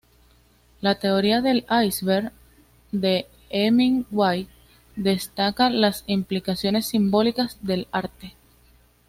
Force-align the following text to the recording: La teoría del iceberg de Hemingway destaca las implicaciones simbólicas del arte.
La 0.79 0.97
teoría 0.97 1.41
del 1.41 1.63
iceberg 1.85 2.31
de 2.91 3.27
Hemingway 3.51 4.47
destaca 4.95 5.69
las 5.69 6.03
implicaciones 6.07 6.87
simbólicas 6.87 7.59
del 7.63 7.87
arte. 7.91 8.33